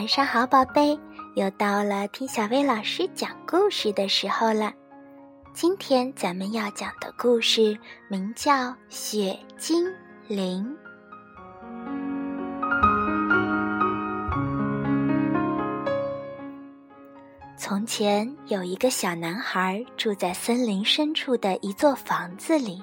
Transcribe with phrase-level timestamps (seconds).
[0.00, 0.98] 晚上好，宝贝！
[1.34, 4.72] 又到了听小薇老师讲故事的时候了。
[5.52, 7.78] 今天咱们要讲的故事
[8.08, 8.50] 名叫
[8.88, 9.84] 《雪精
[10.26, 10.64] 灵》。
[17.58, 22.82] 从前有一个小男孩住在森林深处的一座房子里。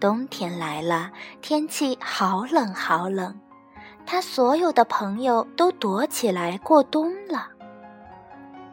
[0.00, 1.12] 冬天来了，
[1.42, 3.38] 天气好冷好冷。
[4.10, 7.46] 他所有的朋友都躲起来过冬了。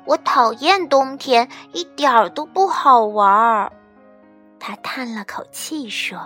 [0.06, 3.70] 我讨厌冬天，一点儿都不好玩儿。
[4.62, 6.18] 他叹了口气说：“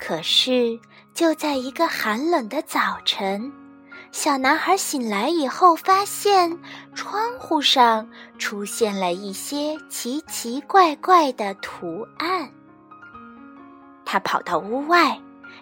[0.00, 0.76] 可是，
[1.14, 3.52] 就在一个寒冷的早晨，
[4.10, 6.58] 小男孩醒来以后，发现
[6.96, 12.50] 窗户上出现了一些奇奇怪怪的图案。
[14.04, 15.16] 他跑到屋外。”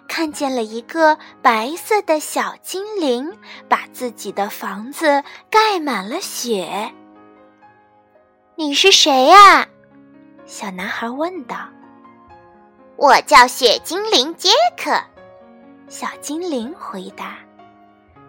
[0.07, 3.31] 看见了一个白色的小精灵，
[3.67, 6.93] 把自己的房子盖满了雪。
[8.55, 9.67] 你是谁呀？
[10.45, 11.57] 小男孩问道。
[12.95, 14.91] 我叫雪精灵杰克。
[15.87, 17.37] 小精灵回答。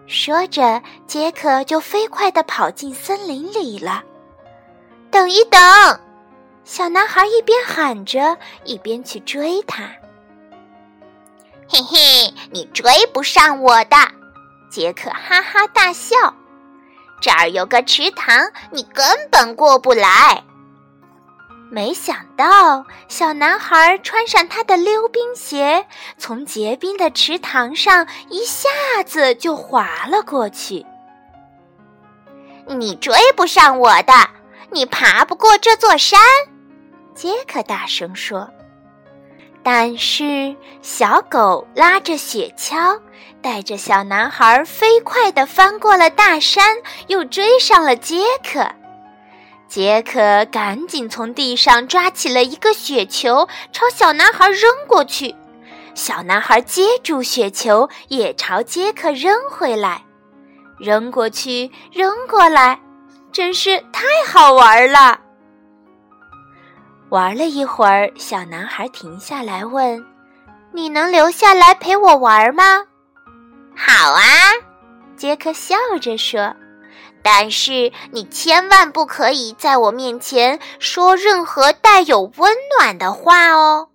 [0.07, 4.03] 说着，杰克就飞快地跑进森林里了。
[5.11, 5.59] 等一等！
[6.63, 9.89] 小男孩一边喊着，一边去追他。
[11.67, 13.97] 嘿嘿，你追不上我的，
[14.69, 16.15] 杰克哈哈大笑。
[17.19, 20.43] 这儿有个池塘，你根本过不来。
[21.71, 25.87] 没想到，小男孩穿上他的溜冰鞋，
[26.19, 28.69] 从结冰的池塘上一下
[29.03, 30.85] 子就滑了过去。
[32.67, 34.13] 你追不上我的，
[34.69, 36.19] 你爬不过这座山。
[37.15, 38.47] 杰克大声说。
[39.65, 42.99] 但是，小狗拉着雪橇，
[43.41, 48.63] 带着小男孩飞快地翻过了大山，又追上了杰克。
[49.67, 55.33] 杰克赶紧从地上抓起了一个雪球，朝小男孩扔过去。
[55.95, 60.03] 小男孩接住雪球，也朝杰克扔回来，
[60.77, 62.79] 扔过去，扔过来，
[63.31, 65.21] 真是太好玩了。
[67.09, 70.03] 玩了一会儿，小男孩停下来问
[70.73, 72.83] ：“你能留下来陪我玩吗
[73.77, 74.21] ？”“好啊！”
[75.15, 76.55] 杰克笑着说
[77.21, 83.89] ，“但是你千万不可以在我面前说任何带有温暖的话哦。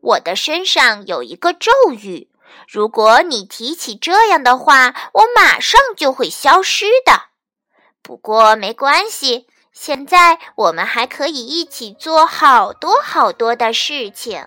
[0.00, 2.28] 我的身上有一个咒语，
[2.66, 7.12] 如果你提起这样的话，我马上就会消失的。
[8.02, 9.46] 不过没关系。”
[9.80, 14.44] 现在我们还可以一起做好多好多的事情。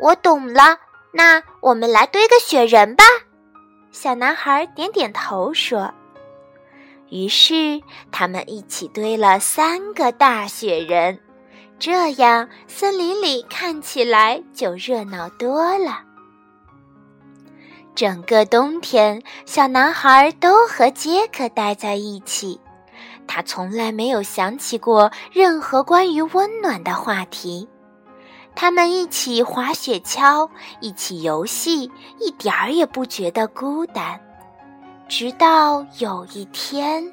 [0.00, 0.78] 我懂了，
[1.12, 3.02] 那我们来堆个雪人吧。
[3.90, 5.92] 小男孩点点头说。
[7.08, 11.18] 于是他们一起堆了三个大雪人，
[11.80, 16.04] 这样森林里看起来就热闹多了。
[17.96, 22.60] 整个冬天，小男孩都和杰克待在一起。
[23.32, 27.68] 他从来没有想起过任何关于温暖的话题。
[28.56, 34.20] 他们一起滑雪橇，一起游戏，一点儿也不觉得孤单。
[35.08, 37.08] 直到有一天，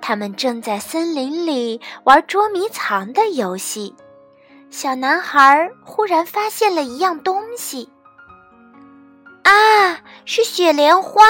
[0.00, 3.92] 他们正在森林里玩捉迷藏的游戏，
[4.70, 7.88] 小男孩忽然发现了一样东西。
[9.42, 11.20] 啊，是雪莲花！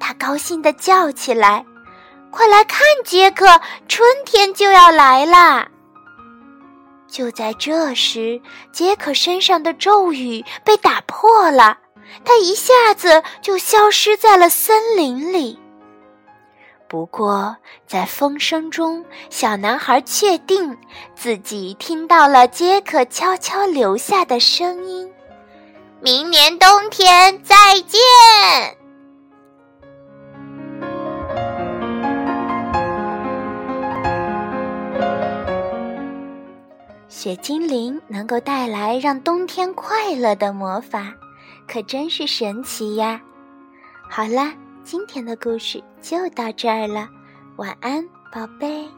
[0.00, 1.66] 他高兴地叫起来。
[2.32, 5.68] 快来看，杰克，春天就要来啦！
[7.06, 8.40] 就在这时，
[8.72, 11.76] 杰克身上的咒语被打破了，
[12.24, 15.58] 他一下子就消失在了森林里。
[16.88, 17.54] 不过，
[17.86, 20.76] 在风声中，小男孩确定
[21.14, 25.12] 自己听到了杰克悄悄留下的声音
[26.00, 28.00] ：“明年冬天再见。”
[37.22, 41.14] 雪精灵能够带来让冬天快乐的魔法，
[41.68, 43.22] 可真是神奇呀！
[44.10, 44.52] 好啦，
[44.82, 47.08] 今天的故事就到这儿了，
[47.58, 48.88] 晚安，宝贝。